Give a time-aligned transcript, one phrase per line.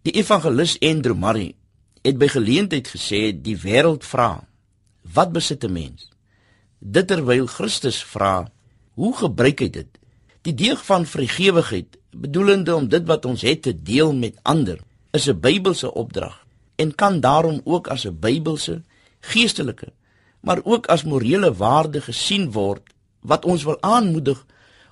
[0.00, 1.50] Die evangelis Andrew Murray
[2.00, 4.46] het by geleentheid gesê die wêreld vra:
[5.04, 6.08] Wat besit 'n mens?
[6.78, 8.48] Dit terwyl Christus vra:
[8.94, 9.98] Hoe gebruik hy dit?
[10.42, 14.80] Die deeg van vrygewigheid, bedoelende om dit wat ons het te deel met ander,
[15.12, 16.46] is 'n Bybelse opdrag
[16.76, 18.82] en kan daarom ook as 'n Bybelse,
[19.20, 19.92] geestelike,
[20.40, 22.82] maar ook as morele waarde gesien word
[23.20, 24.46] wat ons wil aanmoedig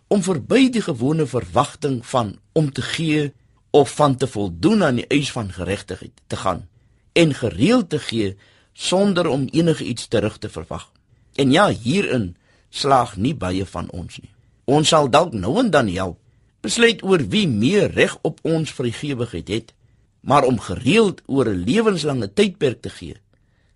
[0.07, 3.33] om verby die gewone verwagting van om te gee
[3.79, 6.67] of van te voldoen aan die eis van geregtigheid te gaan
[7.13, 8.37] en gereeld te gee
[8.73, 10.91] sonder om enige iets terug te verwag.
[11.35, 12.37] En ja, hierin
[12.69, 14.31] slaag nie baie van ons nie.
[14.65, 16.19] Ons sal dalk nou en dan help
[16.61, 19.73] besluit oor wie meer reg op ons vrygewigheid het,
[20.21, 23.17] maar om gereeld oor 'n lewenslange tydperk te gee,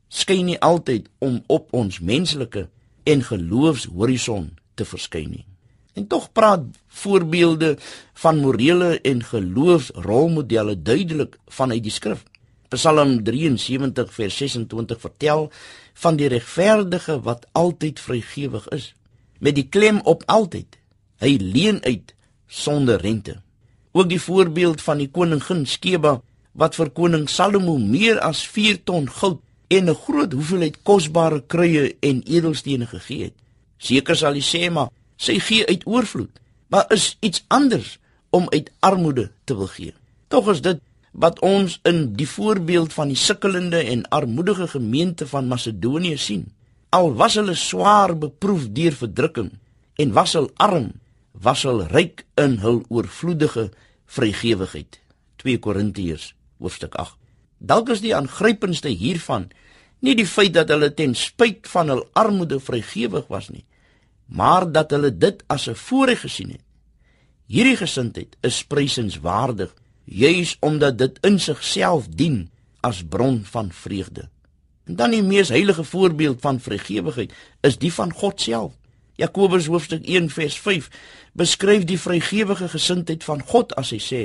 [0.09, 2.69] skyn nie altyd om op ons menslike
[3.05, 5.47] en geloofshorison te verskyn nie.
[5.93, 7.77] En tog praat voorbeelde
[8.15, 12.25] van morele en geloofsrolmodelle duidelik vanuit die skrif.
[12.69, 15.51] Psalm 73 vers 26 vertel
[15.95, 18.95] van die regverdige wat altyd vrygewig is
[19.39, 20.79] met die klem op altyd.
[21.19, 22.15] Hy leen uit
[22.47, 23.41] sonder rente.
[23.93, 26.21] Ook die voorbeeld van die koningin Skeba
[26.53, 31.97] wat vir koning Salomo meer as 4 ton goud en 'n groot hoeveelheid kosbare kruie
[32.01, 33.35] en edelstene gegee het.
[33.79, 34.91] Seker sal jy sê maar
[35.23, 36.41] sy gee uit oorvloed,
[36.73, 37.99] maar is iets anders
[38.35, 39.95] om uit armoede te wil gee.
[40.33, 40.81] Tog is dit
[41.13, 46.47] wat ons in die voorbeeld van die sukkelende en armoedige gemeente van Macedonië sien.
[46.89, 49.53] Al was hulle swaar beproef deur verdrukking
[50.01, 50.93] en was hulle arm,
[51.33, 53.69] was hulle ryk in hul oorvloedige
[54.17, 55.01] vrygewigheid.
[55.45, 57.19] 2 Korintiërs hoofstuk 8.
[57.59, 59.51] Dalk is die aangrypendste hiervan
[60.03, 63.65] nie die feit dat hulle ten spyt van hul armoede vrygewig was nie,
[64.27, 66.65] maar dat hulle dit as 'n voorreg gesien het.
[67.47, 72.51] Hierdie gesindheid is prysenswaardig juis omdat dit in sigself dien
[72.81, 74.29] as bron van vreugde.
[74.85, 78.73] En dan die mees heilige voorbeeld van vrygewigheid is die van God self.
[79.15, 80.89] Jakobus hoofstuk 1 vers 5
[81.33, 84.23] beskryf die vrygewige gesindheid van God as hy sê: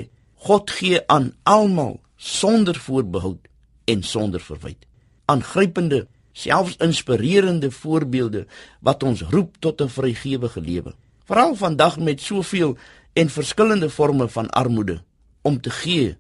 [0.48, 3.48] God gee aan almal sonder voorbehoud
[3.86, 4.88] en sonder verwyte.
[5.26, 6.08] Aangrypende,
[6.38, 8.46] selfs inspirerende voorbeelde
[8.86, 10.94] wat ons roep tot 'n vrygewige lewe.
[11.26, 12.78] Veral vandag met soveel
[13.14, 15.02] en verskillende forme van armoede,
[15.42, 16.18] om te gee,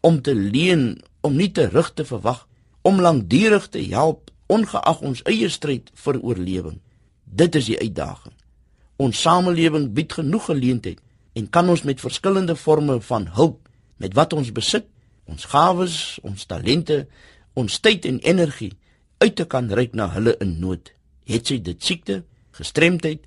[0.00, 2.46] om te leen, om nie terug te verwag,
[2.82, 6.80] om lankdurig te help ongeag ons eie stryd vir oorlewing.
[7.24, 8.34] Dit is die uitdaging.
[8.96, 11.00] Ons samelewing bied genoeg geleentheid
[11.32, 14.86] en kan ons met verskillende forme van hulp met wat ons besit,
[15.24, 17.06] ons gawes, ons talente,
[17.54, 18.72] ons tyd en energie
[19.18, 20.92] uit te kan reik na hulle in nood.
[21.26, 22.22] Het sy dit siekte,
[22.56, 23.24] gestremdheid,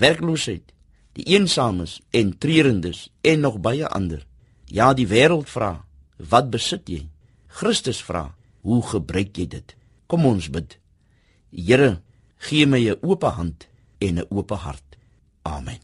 [0.00, 0.72] werkloosheid,
[1.16, 4.26] die eensames en treurendes en nog baie ander.
[4.66, 5.86] Ja, die wêreld vra,
[6.18, 7.06] wat besit jy?
[7.46, 8.34] Christus vra,
[8.66, 9.76] hoe gebruik jy dit?
[10.10, 10.76] Kom ons bid.
[11.54, 12.00] Here,
[12.38, 13.68] gee my 'n oop hand
[13.98, 14.96] en 'n oop hart.
[15.42, 15.80] Amen.